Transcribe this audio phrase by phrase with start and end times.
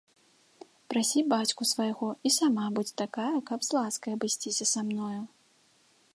[0.93, 5.17] Прасі бацьку свайго і сама будзь такая, каб з ласкай абысціся са мною.